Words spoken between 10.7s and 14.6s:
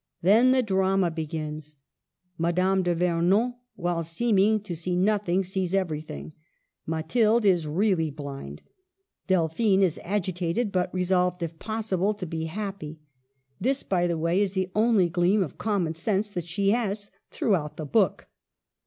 but resolved, if possible, to be happy. This, by the way, is